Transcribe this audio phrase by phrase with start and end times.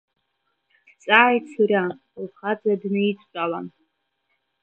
[0.89, 1.85] Дҵааит Суриа,
[2.23, 3.67] лхаҵа днаидтәалан.